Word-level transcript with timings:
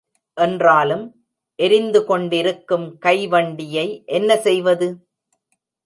என்றாலும், 0.33 1.03
எரிந்து, 1.55 2.05
கொண்டிருக்கும் 2.05 2.97
கை 2.97 3.27
வண்டியை 3.27 4.03
என்ன 4.05 4.37
செய்வது? 4.37 4.87